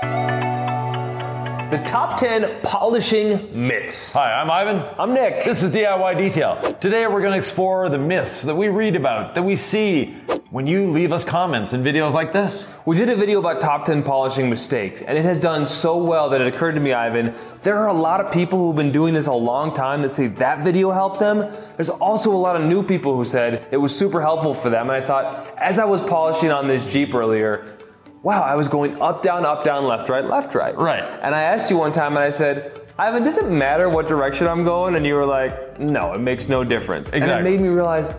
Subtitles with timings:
[0.00, 4.14] The top 10 polishing myths.
[4.14, 4.94] Hi, I'm Yvan.
[4.96, 5.44] I'm Nick.
[5.44, 6.76] This is DIY Detail.
[6.80, 10.14] Today we're going to explore the myths that we read about, that we see
[10.50, 12.68] when you leave us comments in videos like this.
[12.86, 16.30] We did a video about top 10 polishing mistakes, and it has done so well
[16.30, 17.34] that it occurred to me, Yvan,
[17.64, 20.28] there are a lot of people who've been doing this a long time that say
[20.28, 21.52] that video helped them.
[21.76, 24.90] There's also a lot of new people who said it was super helpful for them.
[24.90, 27.77] And I thought, as I was polishing on this Jeep earlier,
[28.22, 30.76] wow, I was going up, down, up, down, left, right, left, right.
[30.76, 31.04] Right.
[31.22, 34.48] And I asked you one time, and I said, Yvan, does it matter what direction
[34.48, 34.96] I'm going?
[34.96, 37.12] And you were like, no, it makes no difference.
[37.12, 38.10] And it made me realize,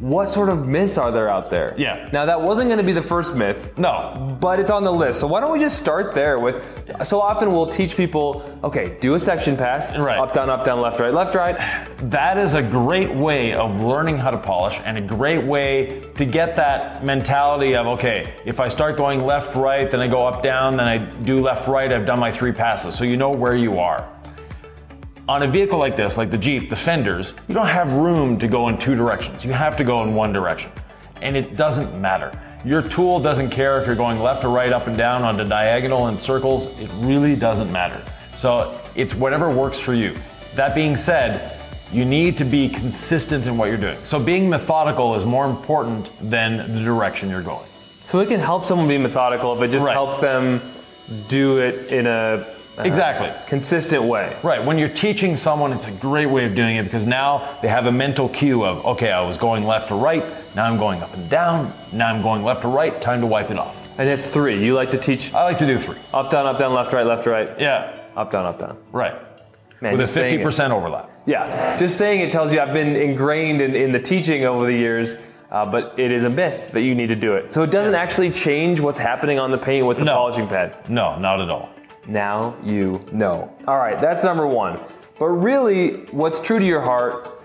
[0.00, 1.74] what sort of myths are there out there?
[1.78, 2.08] Yeah.
[2.12, 4.36] Now, that wasn't going to be the first myth, No.
[4.40, 5.20] but it's on the list.
[5.20, 6.62] So why don't we just start there with,
[7.04, 10.18] so often we'll teach people, okay, do a section pass, Right.
[10.18, 11.56] up, down, up, down, left, right, left, right.
[12.10, 16.24] That is a great way of learning how to polish and a great way to
[16.24, 20.42] get that mentality of, okay, if I start going left, right, then I go up,
[20.42, 22.94] down, then I do left, right, I've done my three passes.
[22.96, 24.08] So you know where you are.
[25.26, 28.46] On a vehicle like this, like the Jeep, the fenders, you don't have room to
[28.46, 29.42] go in two directions.
[29.42, 30.70] You have to go in one direction.
[31.22, 32.38] And it doesn't matter.
[32.62, 35.44] Your tool doesn't care if you're going left or right, up and down on the
[35.44, 36.66] diagonal and circles.
[36.78, 38.02] It really doesn't matter.
[38.34, 40.14] So it's whatever works for you.
[40.56, 41.58] That being said,
[41.90, 43.98] you need to be consistent in what you're doing.
[44.02, 47.66] So being methodical is more important than the direction you're going.
[48.04, 49.94] So it can help someone be methodical if it just Right.
[49.94, 50.60] helps them
[51.28, 52.44] do it in a
[52.78, 53.30] uh, Exactly.
[53.48, 54.36] consistent way.
[54.42, 54.62] Right.
[54.64, 57.86] When you're teaching someone, it's a great way of doing it because now they have
[57.86, 60.24] a mental cue of, okay, I was going left to right,
[60.56, 63.50] now I'm going up and down, now I'm going left to right, time to wipe
[63.50, 63.76] it off.
[63.98, 64.64] And it's three.
[64.64, 65.96] You like to teach I like to do three.
[66.12, 67.92] up, down, up, down, left, right, left, right, Yeah.
[68.16, 68.76] up, down, up, down.
[68.90, 69.14] Right.
[69.80, 70.44] Man, With a just saying it.
[70.44, 71.10] 50% overlap.
[71.26, 74.72] Yeah, just saying it tells you I've been ingrained in, in the teaching over the
[74.74, 75.14] years,
[75.50, 77.52] uh, but it is a myth that you need to do it.
[77.52, 80.14] So it doesn't actually change what's happening on the paint with the No.
[80.16, 80.74] polishing pad.
[80.90, 81.70] No, not at all.
[82.06, 83.54] Now you know.
[83.66, 84.80] All right, that's number one.
[85.18, 87.40] But really, what's true to your heart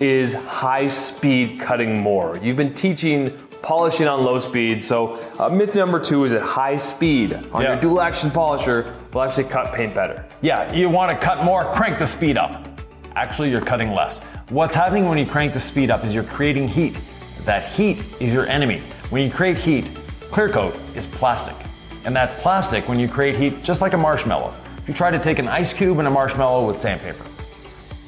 [0.00, 2.36] is high speed cutting more.
[2.38, 3.30] You've been teaching
[3.62, 7.72] polishing on low speed, so uh, myth number two is that high speed on Yeah.
[7.72, 10.24] your dual action polisher will actually cut paint better.
[10.42, 12.68] Yeah, you want to cut more, crank the speed up.
[13.16, 14.18] Actually, you're cutting less.
[14.50, 17.00] What's happening when you crank the speed up is you're creating heat.
[17.44, 18.80] That heat is your enemy.
[19.10, 19.90] When you create heat,
[20.30, 21.54] clear coat is plastic.
[22.04, 25.18] And that plastic, when you create heat, just like a marshmallow, if you try to
[25.18, 27.24] take an ice cube and a marshmallow with sandpaper,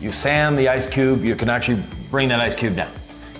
[0.00, 2.92] you sand the ice cube, you can actually bring that ice cube down.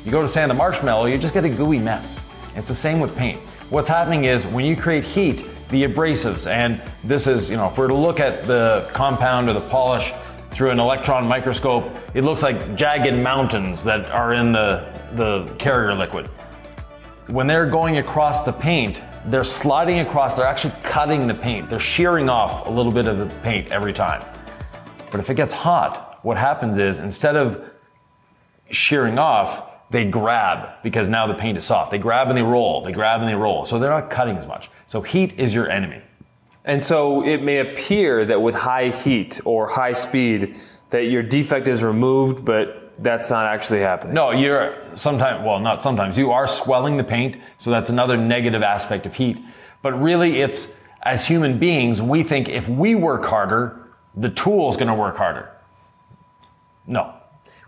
[0.05, 2.23] You go to sand the marshmallow, you just get a gooey mess.
[2.55, 3.39] It's the same with paint.
[3.69, 7.77] What's happening is when you create heat, the abrasives, and this is, you know, if
[7.77, 10.13] we were to look at the compound or the polish
[10.51, 11.85] through an electron microscope,
[12.15, 16.29] it looks like jagged mountains that are in the, the carrier liquid.
[17.27, 21.69] When they're going across the paint, they're sliding across, they're actually cutting the paint.
[21.69, 24.25] They're shearing off a little bit of the paint every time.
[25.11, 27.71] But if it gets hot, what happens is instead of
[28.71, 31.91] shearing off, they grab because now the paint is soft.
[31.91, 33.65] They grab and they roll, they grab and they roll.
[33.65, 34.71] So they're not cutting as much.
[34.87, 36.03] So heat is your enemy.
[36.65, 40.57] And so it may appear that with high heat or high speed
[40.91, 44.15] that your defect is removed, but that's not actually happening.
[44.15, 47.37] No, you're sometimes, well, not sometimes, you are swelling the paint.
[47.59, 49.41] So that's another negative aspect of heat.
[49.83, 53.81] But really, it's as human beings, we think if we work harder,
[54.15, 55.51] the tool's gonna work harder.
[56.87, 57.13] No.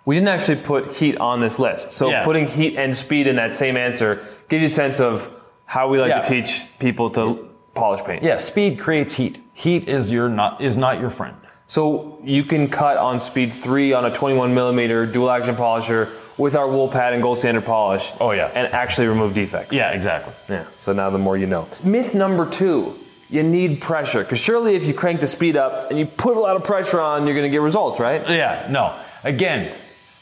[0.05, 1.93] We didn't actually put heat on this list.
[1.93, 2.25] So Yeah.
[2.25, 5.31] putting heat and speed in that same answer gives you a sense of
[5.67, 6.23] how we like Yeah.
[6.23, 8.23] to teach people to polish paint.
[8.23, 9.39] Yeah, speed creates heat.
[9.53, 11.37] Heat is your not is not your friend.
[11.69, 16.57] So you can cut on speed three on a 21 millimeter dual action polisher with
[16.57, 18.11] our wool pad and gold standard polish.
[18.21, 18.51] Oh, yeah.
[18.55, 19.77] And actually remove defects.
[19.77, 20.33] Yeah, exactly.
[20.49, 20.65] Yeah.
[20.79, 21.69] So now the more you know.
[21.85, 22.99] Myth number two.
[23.31, 24.23] You need pressure.
[24.23, 26.99] Because surely if you crank the speed up and you put a lot of pressure
[26.99, 28.27] on, you're going to get results, right?
[28.27, 28.99] Yeah, no.
[29.23, 29.75] Again,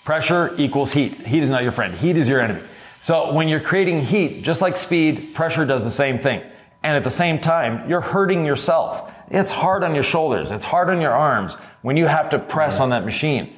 [0.05, 1.15] pressure equals heat.
[1.25, 1.95] Heat is not your friend.
[1.95, 2.63] Heat is your enemy.
[3.01, 6.43] So when you're creating heat, just like speed, pressure does the same thing.
[6.83, 9.13] And at the same time, you're hurting yourself.
[9.31, 10.51] It's hard on your shoulders.
[10.51, 13.55] It's hard on your arms when you have to press on that machine.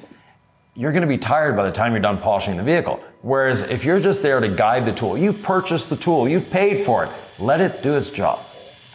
[0.75, 3.03] You're going to be tired by the time you're done polishing the vehicle.
[3.21, 6.85] Whereas if you're just there to guide the tool, you purchased the tool, you've paid
[6.85, 8.39] for it, let it do its job.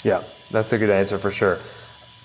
[0.03, 1.59] Yeah, that's a good answer for sure.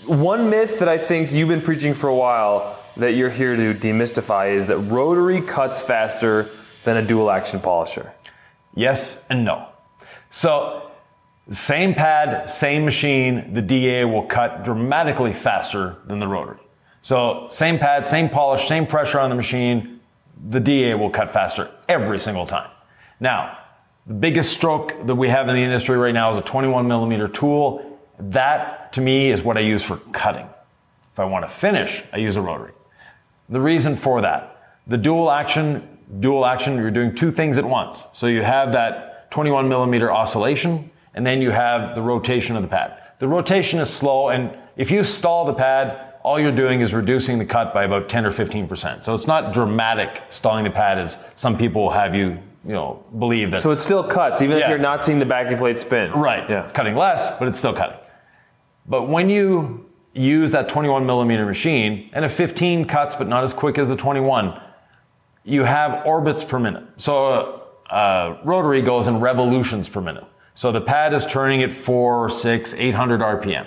[0.06, 3.74] One myth that I think you've been preaching for a while that you're here to
[3.74, 6.50] demystify is that rotary cuts faster
[6.86, 8.14] than a dual action polisher.
[8.76, 9.68] Yes and no.
[10.30, 10.89] So,
[11.50, 16.60] same pad, same machine, the DA will cut dramatically faster than the rotary.
[17.02, 20.00] So, same pad, same polish, same pressure on the machine,
[20.50, 22.70] the DA will cut faster every single time.
[23.20, 23.58] Now,
[24.06, 27.28] the biggest stroke that we have in the industry right now is a 21 millimeter
[27.28, 30.48] tool, That to me is what I use for cutting.
[31.14, 32.74] If I want to finish, I use a rotary.
[33.50, 38.08] The reason for that, the dual action, dual action, you're doing two things at once.
[38.14, 42.70] So you have that 21 millimeter oscillation, and then you have the rotation of the
[42.70, 43.04] pad.
[43.18, 47.40] The rotation is slow, and if you stall the pad, all you're doing is reducing
[47.40, 49.04] the cut by about 10 or 15%.
[49.04, 53.52] So it's not dramatic stalling the pad as some people have you, you know, believe
[53.52, 53.60] that.
[53.60, 56.14] So it still cuts, even if you're not seeing the backing plate spin.
[56.14, 56.50] Right.
[56.50, 56.64] Yeah.
[56.64, 58.00] It's cutting less, but it's still cutting.
[58.86, 63.54] But when you use that 21 millimeter machine and a 15 cuts, but not as
[63.54, 64.58] quick as the 21,
[65.44, 66.86] you have orbits per minute.
[66.96, 70.24] So a, a rotary goes in revolutions per minute.
[70.60, 73.66] So the pad is turning at four, six, 800 RPM.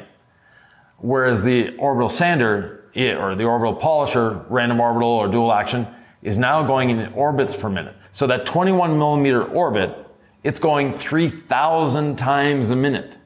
[0.99, 5.87] Whereas the orbital sander i- or the orbital polisher, random orbital or dual action,
[6.21, 7.97] is now going in orbits per minute.
[8.13, 10.07] So that 21 millimeter orbit,
[10.45, 13.17] it's going 3,000 times a minute.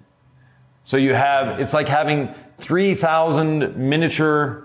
[0.84, 4.62] So you have, it's like having 3,000 miniature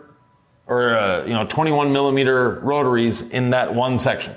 [0.67, 4.35] or, uh, you know, 21 millimeter rotaries in that one section.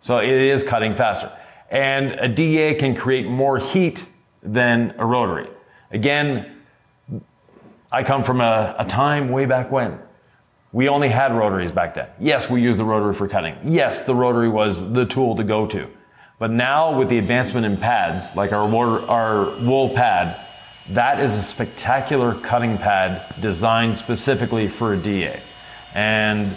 [0.00, 1.32] So it is cutting faster.
[1.70, 4.06] And a DA can create more heat
[4.42, 5.48] than a rotary.
[5.90, 6.56] Again,
[7.90, 9.98] I come from a, a time way back when.
[10.72, 12.08] We only had rotaries back then.
[12.20, 13.56] Yes, we used the rotary for cutting.
[13.64, 15.88] Yes, the rotary was the tool to go to.
[16.38, 18.68] But now with the advancement in pads, like our,
[19.08, 20.38] our wool pad,
[20.90, 25.40] that is a spectacular cutting pad designed specifically for a DA.
[25.94, 26.56] And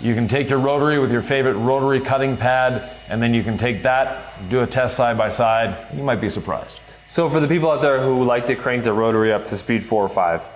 [0.00, 3.58] you can take your rotary with your favorite rotary cutting pad, and then you can
[3.58, 5.76] take that, do a test side by side.
[5.94, 6.78] You might be surprised.
[7.08, 9.84] So for the people out there who like to crank their rotary up to speed
[9.84, 10.46] four or five,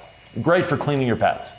[0.40, 1.52] Great for cleaning your pads.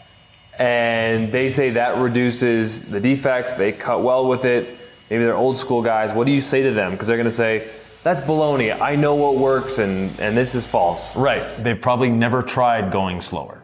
[0.58, 4.78] and they say that reduces the defects, they cut well with it.
[5.10, 6.12] Maybe they're old school guys.
[6.12, 6.92] What do you say to them?
[6.92, 7.68] Because they're going to say,
[8.02, 8.80] that's baloney.
[8.80, 11.16] I know what works, and, and this is false.
[11.16, 11.64] Right.
[11.64, 13.62] They've probably never tried going slower.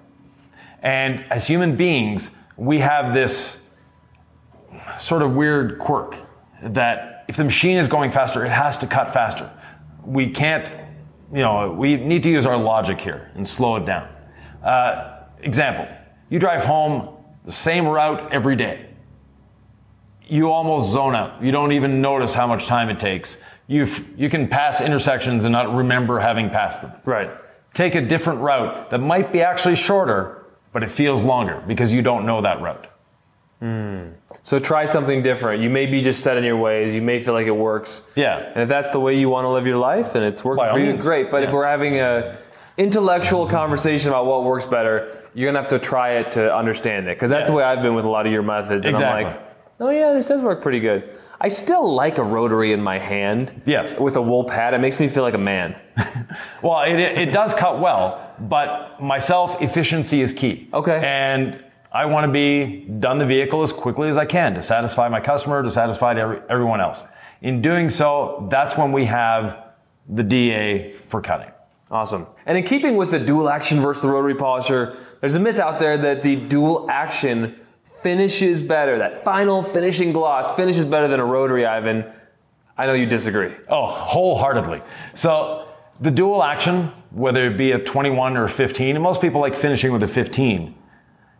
[0.81, 3.61] And as human beings, we have this
[4.97, 6.17] sort of weird quirk
[6.61, 9.49] that if the machine is going faster, it has to cut faster.
[10.03, 10.71] We can't,
[11.31, 14.09] you know, we need to use our logic here and slow it down.
[14.63, 15.87] Uh, example,
[16.29, 17.15] you drive home
[17.45, 18.89] the same route every day
[20.29, 21.41] you almost zone out.
[21.43, 23.37] You don't even notice how much time it takes.
[23.67, 26.93] You you can pass intersections and not remember having passed them.
[27.03, 27.31] Right.
[27.73, 32.01] Take a different route that might be actually shorter, but it feels longer because you
[32.01, 32.87] don't know that route.
[33.59, 34.09] Hmm.
[34.43, 35.61] So try something different.
[35.61, 36.95] You may be just set in your ways.
[36.95, 38.03] You may feel like it works.
[38.15, 38.37] Yeah.
[38.53, 40.71] And if that's the way you want to live your life and it's working By
[40.71, 41.03] for you, means.
[41.03, 41.29] great.
[41.29, 42.37] But if we're having a
[42.77, 47.17] intellectual conversation about what works better, you're gonna have to try it to understand it.
[47.17, 47.53] Because that's Yeah.
[47.53, 48.85] the way I've been with a lot of your methods.
[48.85, 49.23] And I'm Exactly.
[49.25, 49.41] like,
[49.81, 51.03] oh yeah, this does work pretty good.
[51.41, 53.61] I still like a rotary in my hand.
[53.65, 53.99] Yes.
[53.99, 55.75] With a wool pad, it makes me feel like a man.
[56.61, 60.67] Well, it, it does cut well, but myself, efficiency is key.
[60.73, 61.01] Okay.
[61.03, 61.57] And
[61.91, 65.19] I want to be done the vehicle as quickly as I can to satisfy my
[65.19, 67.03] customer, to satisfy every, everyone else.
[67.41, 69.73] In doing so, that's when we have
[70.07, 71.51] the DA for cutting.
[71.89, 72.27] Awesome.
[72.45, 75.79] And in keeping with the dual action versus the rotary polisher, there's a myth out
[75.79, 78.99] there that the dual action finishes better.
[78.99, 82.05] That final finishing gloss finishes better than a rotary, Yvan.
[82.77, 83.51] I know you disagree.
[83.67, 84.81] Oh, wholeheartedly.
[85.15, 85.67] So
[85.99, 89.55] the dual action, whether it be a 21 or a 15, and most people like
[89.55, 90.75] finishing with a 15,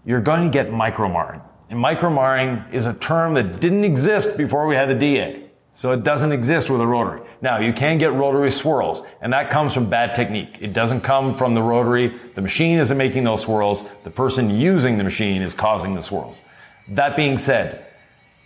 [0.10, 1.40] you're going to get micromarring.
[1.70, 5.44] And micromarring is a term that didn't exist before we had the DA.
[5.76, 7.22] So it doesn't exist with a rotary.
[7.44, 10.58] Now you can get rotary swirls, and that comes from bad technique.
[10.62, 12.08] It doesn't come from the rotary.
[12.34, 13.84] The machine isn't making those swirls.
[14.04, 16.42] The person using the machine is causing the swirls.
[16.88, 17.86] That being said,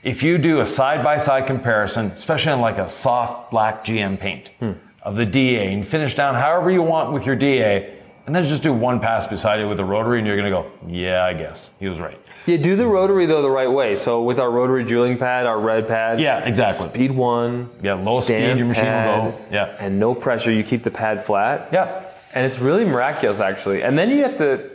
[0.03, 4.74] if you do a side-by-side comparison, especially on like a soft black GM paint hmm.
[5.01, 8.63] of the DA and finish down however you want with your DA, and then just
[8.63, 11.72] do one pass beside it with a rotary and you're gonna go, yeah, I guess.
[11.80, 12.20] He was right.
[12.46, 13.96] Yeah, do the rotary though the right way.
[13.96, 16.20] So with our rotary jeweling pad, our red pad.
[16.20, 16.89] Yeah, exactly.
[16.89, 17.70] Speed one.
[17.82, 19.38] Yeah, low speed, your machine will go.
[19.51, 19.75] Yeah.
[19.80, 20.51] And no pressure.
[20.51, 21.70] You keep the pad flat.
[21.72, 22.03] Yeah.
[22.34, 23.84] And it's really miraculous actually.
[23.84, 24.73] And then you have to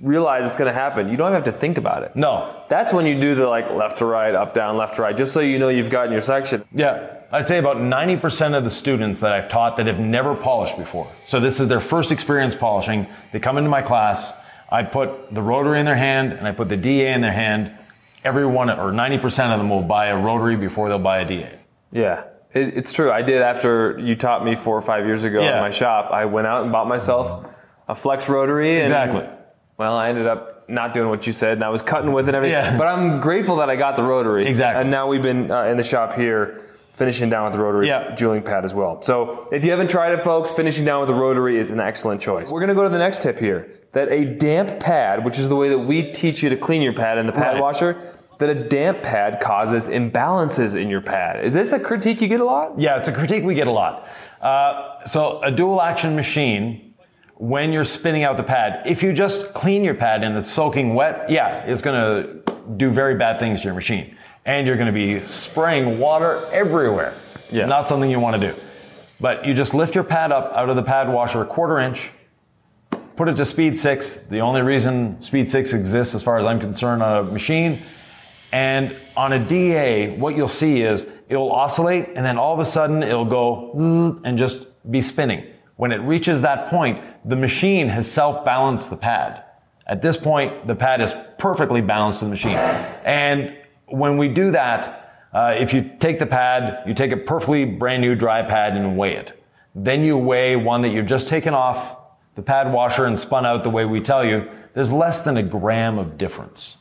[0.00, 1.08] realize it's going to happen.
[1.08, 2.14] You don't have to think about it.
[2.14, 2.62] No.
[2.68, 5.32] That's when you do the like left to right, up down, left to right, just
[5.32, 6.64] so you know you've gotten your section.
[6.72, 7.14] Yeah.
[7.30, 11.10] I'd say about 90% of the students that I've taught that have never polished before.
[11.26, 13.06] So this is their first experience polishing.
[13.32, 14.32] They come into my class.
[14.70, 17.76] I put the rotary in their hand and I put the DA in their hand.
[18.24, 21.50] Everyone or 90% of them will buy a rotary before they'll buy a DA.
[21.92, 22.24] Yeah.
[22.52, 23.10] It, it's true.
[23.12, 25.56] I did after you taught me four or five years ago Yeah.
[25.56, 26.10] in my shop.
[26.12, 27.46] I went out and bought myself
[27.88, 28.76] a flex rotary.
[28.76, 29.26] And, Exactly.
[29.78, 32.30] Well, I ended up not doing what you said, and I was cutting with it
[32.30, 32.52] and everything.
[32.54, 32.76] Yeah.
[32.76, 34.46] But I'm grateful that I got the rotary.
[34.46, 34.80] Exactly.
[34.82, 36.60] And now we've been uh, in the shop here
[36.94, 38.12] finishing down with the rotary Yeah.
[38.16, 39.00] jeweling pad as well.
[39.02, 42.20] So if you haven't tried it, folks, finishing down with the rotary is an excellent
[42.20, 42.50] choice.
[42.50, 43.70] We're going to go to the next tip here.
[43.92, 46.92] That a damp pad, which is the way that we teach you to clean your
[46.92, 47.60] pad in the pad Right.
[47.62, 47.96] washer,
[48.38, 51.44] that a damp pad causes imbalances in your pad.
[51.44, 52.80] Is this a critique you get a lot?
[52.80, 54.08] Yeah, it's a critique we get a lot.
[54.42, 56.87] Uh, so a dual action machine,
[57.38, 60.94] when you're spinning out the pad, if you just clean your pad and it's soaking
[60.94, 64.16] wet, yeah, it's going to do very bad things to your machine.
[64.44, 67.14] And you're going to be spraying water everywhere.
[67.50, 67.66] Yeah.
[67.66, 68.60] Not something you want to do.
[69.20, 72.10] But you just lift your pad up out of the pad washer a quarter inch,
[73.16, 74.14] put it to speed six.
[74.14, 77.82] The only reason speed six exists, as far as I'm concerned, on a machine.
[78.52, 82.64] And on a DA, what you'll see is it'll oscillate and then all of a
[82.64, 85.44] sudden it'll go and just be spinning.
[85.78, 89.44] When it reaches that point, the machine has self balanced the pad.
[89.86, 92.56] At this point, the pad is perfectly balanced to the machine.
[93.04, 93.56] And
[93.86, 98.02] when we do that, uh, if you take the pad, you take a perfectly brand
[98.02, 99.40] new dry pad and weigh it.
[99.72, 101.96] Then you weigh one that you've just taken off
[102.34, 104.50] the pad washer and spun out the way we tell you.
[104.74, 106.76] There's less than a gram of difference.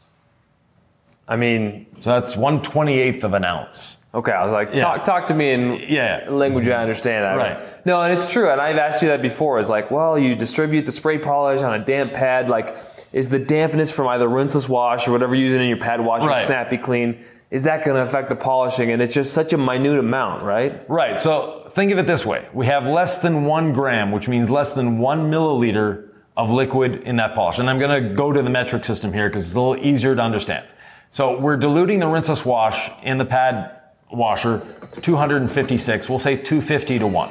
[1.28, 4.00] I mean, So that's one twenty eighth of an ounce.
[4.18, 6.26] Okay, I was like, talk, talk to me in Yeah.
[6.30, 7.26] language I understand.
[7.26, 7.58] I- Right.
[7.86, 8.50] No, and it's true.
[8.52, 9.60] And I've asked you that before.
[9.60, 12.50] Is like, well, you distribute the spray polish on a damp pad.
[12.50, 12.76] Like,
[13.14, 16.28] is the dampness from either rinseless wash or whatever you're using in your pad washer,
[16.28, 16.46] Right.
[16.46, 17.20] snappy clean,
[17.52, 18.92] is that going to affect the polishing?
[18.92, 20.82] And it's just such a minute amount, right?
[20.90, 21.18] Right.
[21.20, 24.74] So think of it this way: we have less than one gram, which means less
[24.74, 27.60] than one milliliter of liquid in that polish.
[27.60, 30.16] And I'm going to go to the metric system here because it's a little easier
[30.16, 30.66] to understand.
[31.10, 33.72] So we're diluting the rinseless wash in the pad
[34.12, 34.66] washer
[35.02, 36.10] 256.
[36.10, 37.30] We'll say 250 to one.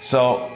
[0.00, 0.50] So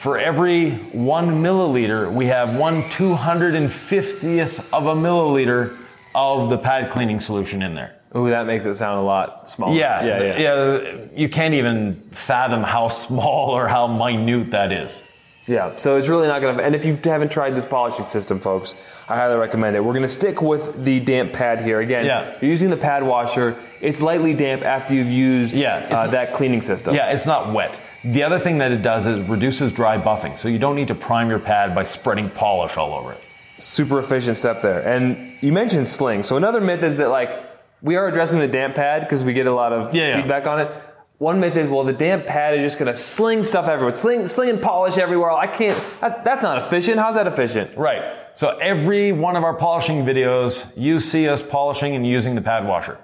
[0.00, 5.76] for every one milliliter, we have one 250th of a milliliter
[6.14, 7.94] of the pad cleaning solution in there.
[8.16, 9.74] Ooh, that makes it sound a lot smaller.
[9.74, 10.38] Yeah, yeah, yeah.
[10.38, 10.94] yeah.
[11.14, 15.02] You can't even fathom how small or how minute that is.
[15.48, 16.62] Yeah, so it's really not going to.
[16.62, 18.76] And if you haven't tried this polishing system, folks,
[19.08, 19.80] I highly recommend it.
[19.80, 21.80] We're going to stick with the damp pad here.
[21.80, 22.34] Again, Yeah.
[22.42, 23.56] you're using the pad washer.
[23.80, 26.94] It's lightly damp after you've used Yeah, uh, that cleaning system.
[26.94, 27.80] Yeah, it's not wet.
[28.04, 30.94] The other thing that it does is reduces dry buffing, so you don't need to
[30.94, 33.18] prime your pad by spreading polish all over it.
[33.58, 34.86] Super efficient step there.
[34.86, 36.22] And you mentioned sling.
[36.22, 37.30] So another myth is that like
[37.82, 40.16] we are addressing the damp pad because we get a lot of Yeah, yeah.
[40.20, 40.70] feedback on it.
[41.18, 43.92] One myth is well the damp pad is just going to sling stuff everywhere.
[43.92, 45.32] Sling, sling and polish everywhere.
[45.32, 45.76] I can't.
[46.00, 46.98] That, that's not efficient.
[46.98, 47.76] How's that efficient?
[47.76, 48.16] Right.
[48.34, 52.66] So every one of our polishing videos, you see us polishing and using the pad
[52.66, 52.98] washer.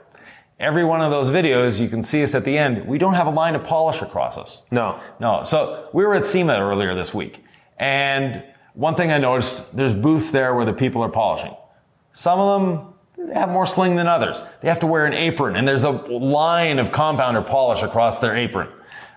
[0.61, 2.87] Every one of those videos, you can see us at the end.
[2.87, 4.63] We don't have a line of polish across us.
[4.71, 5.01] No.
[5.19, 5.43] No.
[5.43, 7.43] So we were at SEMA earlier this week.
[7.79, 8.45] And
[8.75, 11.57] one thing I noticed, there's booths there where the people are polishing.
[12.13, 12.94] Some of them
[13.33, 14.43] have more sling than others.
[14.61, 18.35] They have to wear an apron and there's a line of compounder polish across their
[18.37, 18.69] apron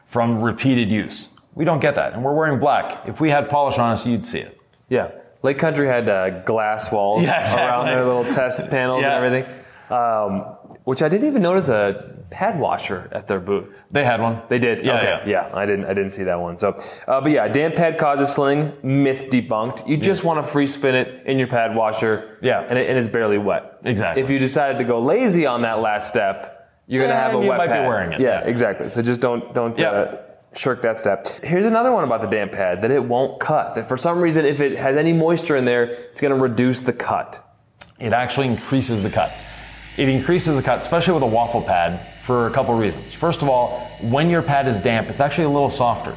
[0.06, 1.30] from repeated use.
[1.56, 2.14] We don't get that.
[2.14, 3.08] And we're wearing black.
[3.08, 4.60] If we had polish on us, you'd see it.
[4.90, 5.12] Yeah.
[5.44, 7.64] Lake Country had uh, glass walls Yeah, exactly.
[7.66, 9.18] around their little test panels Yeah.
[9.18, 9.56] and everything,
[9.90, 10.42] um,
[10.84, 13.84] which I didn't even notice a pad washer at their booth.
[13.92, 14.42] They had one.
[14.50, 14.86] They did.
[14.86, 15.32] Yeah, okay.
[15.32, 15.50] yeah.
[15.54, 15.86] I didn't.
[15.86, 16.58] I didn't see that one.
[16.58, 18.74] So, uh, but yeah, damp pad causes sling.
[18.84, 19.88] Myth debunked.
[19.88, 22.38] You just want to free spin it in your pad washer.
[22.42, 22.66] Yeah.
[22.68, 23.80] And, it, and it's barely wet.
[23.86, 24.22] Exactly.
[24.24, 27.50] If you decided to go lazy on that last step, you're gonna have a you
[27.50, 27.88] wet might be pad.
[27.88, 28.20] wearing it.
[28.20, 28.90] Yeah, exactly.
[28.90, 29.90] So just don't don't Yeah.
[29.92, 30.18] uh,
[30.56, 31.28] shirk that step.
[31.44, 33.76] Here's another one about the damp pad that it won't cut.
[33.76, 36.94] That for some reason, if it has any moisture in there, it's gonna reduce the
[36.94, 37.44] cut.
[38.00, 39.32] it actually increases the cut.
[39.98, 43.14] It increases the cut, especially with a waffle pad, for a couple reasons.
[43.14, 46.14] First of all, when your pad is damp, it's actually a little softer.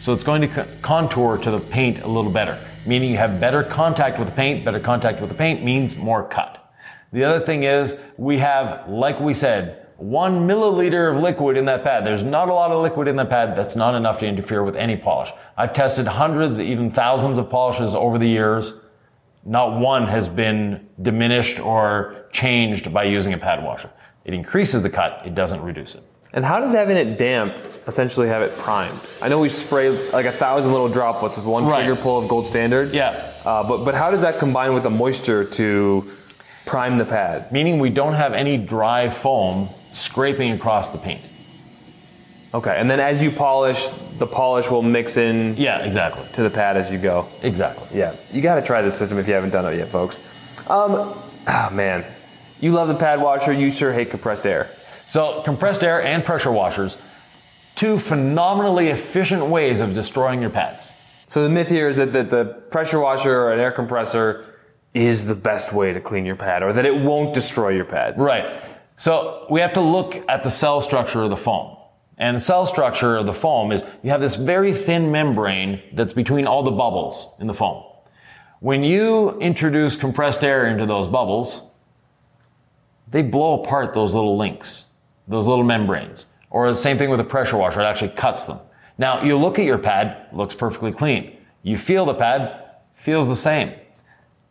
[0.00, 3.62] So it's going to contour to the paint a little better, meaning you have better
[3.62, 4.64] contact with the paint.
[4.64, 6.74] Better contact with the paint means more cut.
[7.12, 11.84] The other thing is we have, like we said, one milliliter of liquid in that
[11.84, 12.04] pad.
[12.04, 13.54] There's not a lot of liquid in that pad.
[13.54, 15.30] That's not enough to interfere with any polish.
[15.56, 18.74] I've tested hundreds, even thousands of polishes over the years.
[19.44, 23.90] Not one has been diminished or changed by using a pad washer.
[24.26, 26.02] It increases the cut, it doesn't reduce it.
[26.34, 27.56] And how does having it damp
[27.86, 29.00] essentially have it primed?
[29.22, 31.86] I know we spray like a thousand little droplets with one Right.
[31.86, 32.92] trigger pull of gold standard.
[32.92, 33.32] Yeah.
[33.44, 36.10] Uh, but but how does that combine with the moisture to
[36.66, 37.50] prime the pad?
[37.52, 41.22] Meaning we don't have any dry foam scraping across the paint.
[42.52, 46.24] Okay, and then as you polish, the polish will mix in Yeah, exactly.
[46.34, 47.26] to the pad as you go.
[47.42, 47.86] Exactly.
[47.98, 50.18] Yeah, you got to try this system if you haven't done it yet, folks.
[50.68, 51.14] Um,
[51.46, 52.04] ah, man,
[52.60, 53.52] you love the pad washer.
[53.52, 54.70] You sure hate compressed air.
[55.06, 56.96] So, compressed air and pressure washers,
[57.76, 60.92] two phenomenally efficient ways of destroying your pads.
[61.28, 64.44] So the myth here is that, that the pressure washer or an air compressor
[64.94, 68.22] is the best way to clean your pad, or that it won't destroy your pads.
[68.22, 68.60] Right.
[68.96, 71.76] So, we have to look at the cell structure of the foam.
[72.18, 76.14] And the cell structure of the foam is you have this very thin membrane that's
[76.14, 77.84] between all the bubbles in the foam.
[78.60, 81.60] When you introduce compressed air into those bubbles,
[83.08, 84.86] they blow apart those little links,
[85.28, 86.26] those little membranes.
[86.50, 88.60] Or the same thing with a pressure washer, it actually cuts them.
[88.98, 91.36] Now, you look at your pad, looks perfectly clean.
[91.62, 93.74] You feel the pad, feels the same.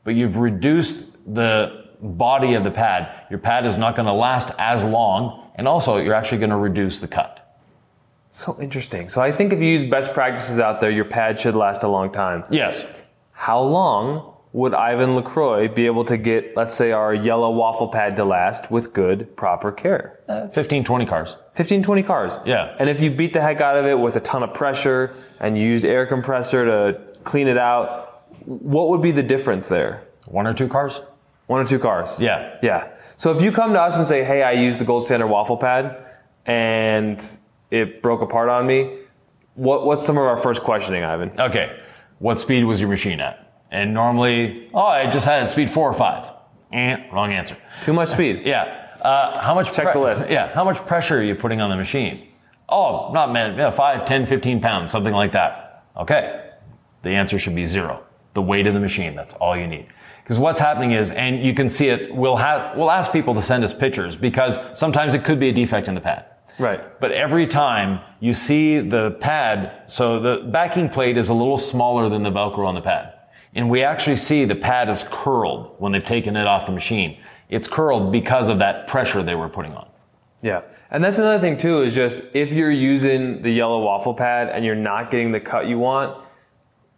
[0.03, 3.25] But you've reduced the body of the pad.
[3.29, 6.57] Your pad is not going to last as long, and also you're actually going to
[6.57, 7.57] reduce the cut.
[8.29, 9.09] So interesting.
[9.09, 11.87] So I think if you use best practices out there, your pad should last a
[11.87, 12.43] long time.
[12.49, 12.85] Yes.
[13.31, 18.15] How long would Yvan LaCroix be able to get, let's say, our yellow waffle pad
[18.15, 20.21] to last with good, proper care?
[20.29, 21.35] Uh, 15, 20 cars.
[21.55, 22.39] 15, 20 cars.
[22.45, 22.73] Yeah.
[22.79, 25.57] And if you beat the heck out of it with a ton of pressure and
[25.57, 30.07] you used air compressor to clean it out, what would be the difference there?
[30.27, 31.01] One or two cars?
[31.47, 32.17] One or two cars.
[32.17, 32.57] Yeah.
[32.63, 32.95] Yeah.
[33.17, 35.57] So if you come to us and say, hey, I used the gold standard waffle
[35.57, 36.01] pad
[36.45, 37.21] and
[37.71, 38.99] it broke apart on me,
[39.55, 41.37] what, what's some of our first questioning, Yvan?
[41.37, 41.77] Okay.
[42.19, 43.44] What speed was your machine at?
[43.71, 46.31] And normally, oh, I just had it speed four or five.
[46.71, 47.57] Eh, wrong answer.
[47.81, 48.41] Too much speed.
[48.45, 48.81] Yeah.
[49.01, 50.31] Uh, how much Check the list.
[50.31, 50.51] Yeah.
[50.53, 52.27] How much pressure are you putting on the machine?
[52.67, 55.83] Oh, not man, yeah, 5, 10, 15 pounds, something like that.
[55.95, 56.49] Okay.
[57.03, 58.03] The answer should be zero.
[58.33, 59.87] The weight of the machine, that's all you need.
[60.23, 63.41] Because what's happening is, and you can see it, we'll, have, we'll ask people to
[63.43, 66.25] send us pictures because sometimes it could be a defect in the pad.
[66.57, 66.99] Right.
[66.99, 72.09] But every time you see the pad, so the backing plate is a little smaller
[72.09, 73.13] than the Velcro on the pad.
[73.55, 77.17] And we actually see the pad is curled when they've taken it off the machine.
[77.49, 79.87] It's curled because of that pressure they were putting on.
[80.41, 80.61] Yeah.
[80.91, 84.63] And that's another thing too, is just if you're using the yellow waffle pad and
[84.63, 86.21] you're not getting the cut you want,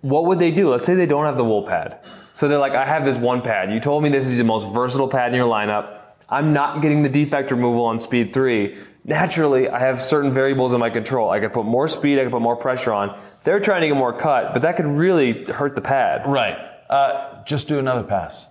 [0.01, 0.69] what would they do?
[0.69, 1.99] Let's say they don't have the wool pad.
[2.33, 3.71] So they're like, I have this one pad.
[3.71, 6.01] You told me this is the most versatile pad in your lineup.
[6.29, 8.75] I'm not getting the defect removal on speed three.
[9.07, 11.29] Naturally, I have certain variables in my control.
[11.29, 13.17] I can put more speed, I can put more pressure on.
[13.45, 16.27] They're trying to get more cut, but that could really hurt the pad.
[16.27, 16.57] Right.
[16.89, 18.49] Uh, just do another pass.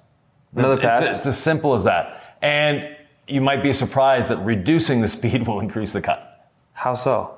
[0.54, 1.08] Another It's- pass?
[1.08, 2.38] It's, it's as simple as that.
[2.40, 2.96] And
[3.28, 6.50] you might be surprised that reducing the speed will increase the cut.
[6.72, 7.34] How so?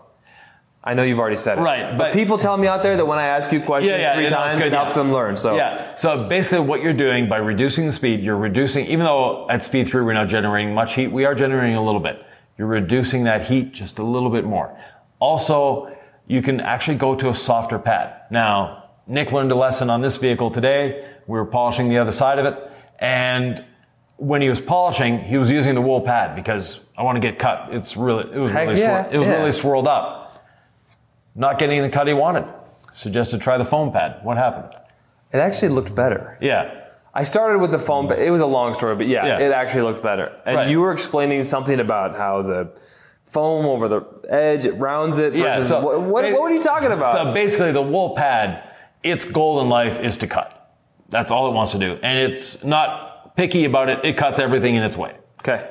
[0.85, 1.63] I know you've already said it.
[1.63, 4.03] Right, But, but- people tell me out there that when I ask you questions three
[4.05, 5.03] no, it's times, good, it helps yeah.
[5.03, 5.37] them learn.
[5.37, 5.97] So yeah.
[5.97, 8.87] So basically, what you're doing by reducing the speed, you're reducing.
[8.87, 12.01] Even though at speed three we're not generating much heat, we are generating a little
[12.01, 12.25] bit.
[12.59, 14.77] You're reducing that heat just a little bit more.
[15.21, 18.15] Also, you can actually go to a softer pad.
[18.31, 21.07] Now, Nick learned a lesson on this vehicle today.
[21.27, 23.65] We were polishing the other side of it, and
[24.17, 27.39] when he was polishing, he was using the wool pad because I want to get
[27.39, 27.69] cut.
[27.73, 29.37] It's really, it was Heck really, yeah, swir- it was yeah.
[29.37, 30.29] really swirled up
[31.39, 32.45] not getting the cut he wanted.
[32.93, 34.19] Suggested try the foam pad.
[34.25, 34.75] What happened?
[35.33, 36.37] it actually looked better.
[36.41, 36.88] Yeah.
[37.15, 39.39] I started with the foam, but it was a long story, but yeah, Yeah.
[39.41, 40.33] it actually looked better.
[40.47, 40.69] And Right.
[40.69, 42.69] you were explaining something about how the
[43.25, 45.63] foam over the edge, it rounds it Yeah.
[45.63, 47.13] So what, what, what were you talking about?
[47.13, 48.63] So basically, the wool pad,
[49.03, 50.55] its goal in life is to cut.
[51.09, 54.05] That's all it wants to do, and it's not picky about it.
[54.05, 55.15] It cuts everything in its way.
[55.41, 55.67] okay.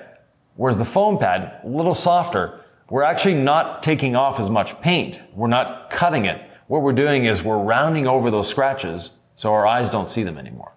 [0.55, 5.19] Whereas the foam pad, a little softer, we're actually not taking off as much paint.
[5.35, 6.41] We're not cutting it.
[6.65, 10.35] What we're doing is we're rounding over those scratches so our eyes don't see them
[10.39, 10.71] anymore.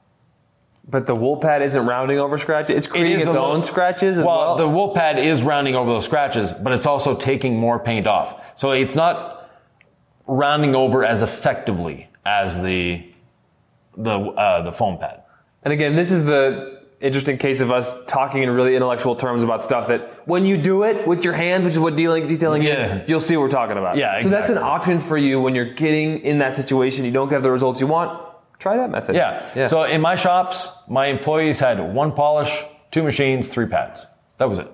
[0.91, 2.77] But the wool pad isn't rounding over scratches.
[2.77, 4.39] It's creating is its own little- scratches as well.
[4.39, 4.57] well.
[4.57, 8.43] the wool pad is rounding over those scratches, but it's also taking more paint off.
[8.57, 9.49] So it's not
[10.27, 13.05] rounding over as effectively as the
[13.97, 15.23] the uh, the foam pad.
[15.63, 19.65] and again, this is the interesting case of us talking in really intellectual terms about
[19.65, 22.99] stuff that when you do it with your hands, which is what dealing, detailing Yeah.
[23.03, 23.97] is, you'll see what we're talking about.
[23.97, 27.07] Yeah, So that's an option for you when you're getting in that situation.
[27.07, 28.21] You don't get the results you want.
[28.61, 29.17] Try that method.
[29.17, 29.45] Yeah.
[29.57, 29.67] Yeah.
[29.67, 34.07] So in my shops, my employees had one polish, two machines, three pads.
[34.39, 34.69] That was it.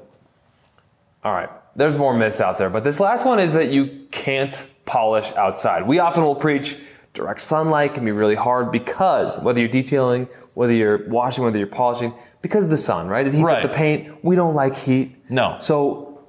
[1.25, 1.49] All right.
[1.77, 5.87] There's more myths out there, but this last one is that you can't polish outside.
[5.87, 6.77] We often will preach
[7.15, 11.67] direct sunlight can be really hard because whether you're detailing, whether you're washing, whether you're
[11.67, 13.27] polishing, because of the sun, right?
[13.27, 13.65] It heats Right.
[13.65, 14.23] up the paint.
[14.23, 15.17] We don't like heat.
[15.31, 15.57] No.
[15.61, 16.21] So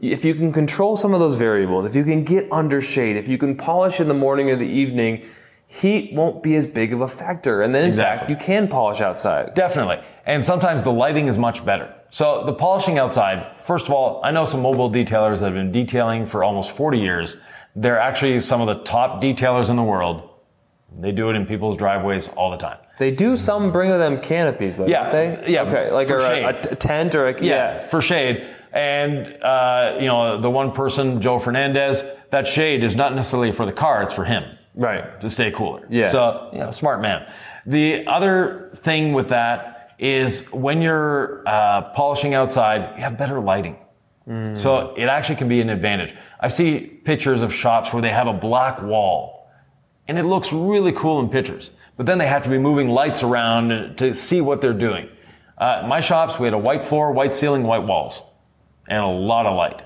[0.00, 3.26] if you can control some of those variables, if you can get under shade, if
[3.28, 5.24] you can polish in the morning or the evening,
[5.68, 7.62] heat won't be as big of a factor.
[7.62, 9.54] And then in fact, you can polish outside.
[9.54, 10.00] Definitely.
[10.24, 11.94] And sometimes the lighting is much better.
[12.10, 15.70] So the polishing outside, first of all, I know some mobile detailers that have been
[15.70, 17.36] detailing for almost 40 years.
[17.76, 20.30] They're actually some of the top detailers in the world.
[21.00, 22.78] They do it in people's driveways all the time.
[22.98, 25.02] They do some bring with them canopies, though, Yeah.
[25.12, 25.52] don't they?
[25.52, 26.44] Yeah, Okay, like a, shade.
[26.44, 27.86] a, a tent or a yeah.
[27.86, 28.46] for shade.
[28.72, 33.66] And uh, you know, the one person, Joe Fernandez, that shade is not necessarily for
[33.66, 34.44] the car; it's for him
[34.78, 35.20] Right.
[35.20, 35.86] to stay cooler.
[35.90, 36.08] Yeah.
[36.08, 37.30] So, you know, smart man.
[37.66, 43.76] The other thing with that is when you're uh, polishing outside, you have better lighting.
[44.52, 46.14] So it actually can be an advantage.
[46.38, 49.48] I see pictures of shops where they have a black wall
[50.06, 53.22] and it looks really cool in pictures, but then they have to be moving lights
[53.22, 55.08] around to see what they're doing.
[55.56, 58.22] Uh, my shops, we had a white floor, white ceiling, white walls,
[58.88, 59.82] and a lot of light.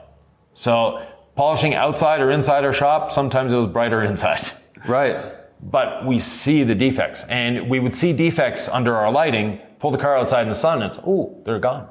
[0.55, 4.51] So polishing outside or inside our shop, sometimes it was brighter inside.
[4.87, 5.35] Right.
[5.63, 9.61] But we see the defects, and we would see defects under our lighting.
[9.79, 11.89] Pull the car outside in the sun, and it's oh, they're gone.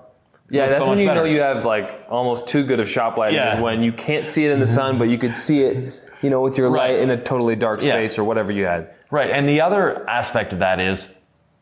[0.49, 1.21] Yeah, that's so when you better.
[1.21, 3.35] know you have like almost too good of shop lighting.
[3.37, 3.55] Yeah.
[3.55, 4.75] Is when you can't see it in the mm-hmm.
[4.75, 6.91] sun, but you could see it, you know, with your Right.
[6.91, 7.93] light in a totally dark Yeah.
[7.93, 8.89] space or whatever you had.
[9.09, 11.07] Right, and the other aspect of that is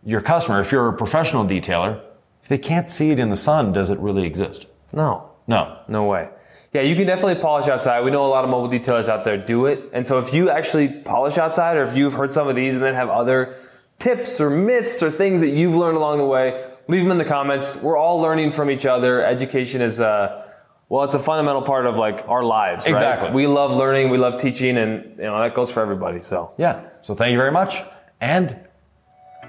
[0.03, 0.59] your customer.
[0.61, 1.99] If you're a professional detailer,
[2.41, 4.65] if they can't see it in the sun, does it really exist?
[4.93, 5.77] No, No.
[5.87, 6.29] no way.
[6.73, 8.01] Yeah, you can definitely polish outside.
[8.01, 9.89] We know a lot of mobile detailers out there do it.
[9.91, 12.83] And so if you actually polish outside or if you've heard some of these and
[12.83, 13.55] then have other
[13.97, 17.25] tips or myths or things that you've learned along the way, leave them in the
[17.25, 17.77] comments.
[17.81, 19.25] We're all learning from each other.
[19.25, 20.45] Education is uh
[20.89, 22.91] well, it's a fundamental part of like our lives, right?
[22.93, 23.29] Exactly.
[23.29, 26.21] We love learning, we love teaching, and you know that goes for everybody.
[26.21, 26.81] So Yeah.
[27.01, 27.81] So thank you very much.
[28.21, 28.59] And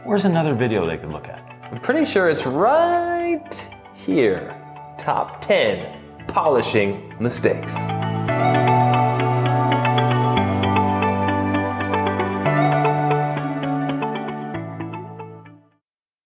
[0.05, 1.69] where's another video they could look at?
[1.71, 4.57] I'm pretty sure it's right here.
[4.99, 7.75] Top 10 polishing mistakes.